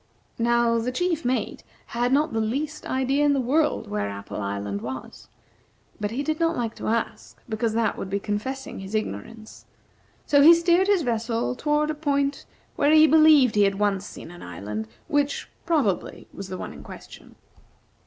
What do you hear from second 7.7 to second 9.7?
that would be confessing his ignorance;